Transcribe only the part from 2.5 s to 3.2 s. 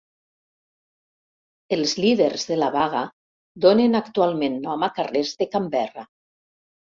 de la vaga